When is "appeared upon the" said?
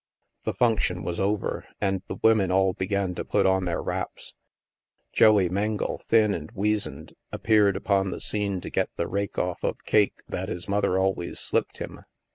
7.31-8.19